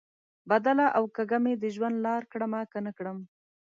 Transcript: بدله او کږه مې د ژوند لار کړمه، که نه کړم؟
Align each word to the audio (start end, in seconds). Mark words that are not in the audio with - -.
بدله 0.49 0.85
او 0.97 1.03
کږه 1.15 1.37
مې 1.43 1.53
د 1.61 1.63
ژوند 1.75 1.97
لار 2.05 2.23
کړمه، 2.31 2.61
که 2.71 2.79
نه 2.85 2.91
کړم؟ 2.97 3.17